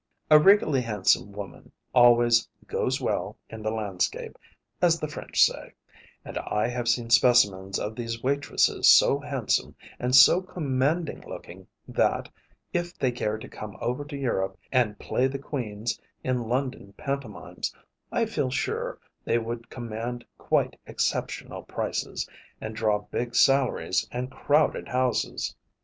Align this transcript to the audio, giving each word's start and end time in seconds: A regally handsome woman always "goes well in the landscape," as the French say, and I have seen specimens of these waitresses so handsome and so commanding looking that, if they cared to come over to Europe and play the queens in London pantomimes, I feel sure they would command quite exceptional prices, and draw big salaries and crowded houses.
A 0.31 0.39
regally 0.39 0.81
handsome 0.81 1.31
woman 1.31 1.71
always 1.93 2.49
"goes 2.65 2.99
well 2.99 3.37
in 3.51 3.61
the 3.61 3.69
landscape," 3.69 4.35
as 4.81 4.99
the 4.99 5.07
French 5.07 5.43
say, 5.43 5.75
and 6.25 6.39
I 6.39 6.69
have 6.69 6.87
seen 6.87 7.11
specimens 7.11 7.77
of 7.77 7.95
these 7.95 8.23
waitresses 8.23 8.87
so 8.89 9.19
handsome 9.19 9.75
and 9.99 10.15
so 10.15 10.41
commanding 10.41 11.23
looking 11.29 11.67
that, 11.87 12.29
if 12.73 12.97
they 12.97 13.11
cared 13.11 13.41
to 13.41 13.47
come 13.47 13.77
over 13.79 14.03
to 14.05 14.17
Europe 14.17 14.57
and 14.71 14.97
play 14.97 15.27
the 15.27 15.37
queens 15.37 16.01
in 16.23 16.49
London 16.49 16.95
pantomimes, 16.97 17.71
I 18.11 18.25
feel 18.25 18.49
sure 18.49 18.97
they 19.23 19.37
would 19.37 19.69
command 19.69 20.25
quite 20.39 20.79
exceptional 20.87 21.61
prices, 21.61 22.27
and 22.59 22.75
draw 22.75 22.97
big 23.11 23.35
salaries 23.35 24.09
and 24.11 24.31
crowded 24.31 24.87
houses. 24.87 25.55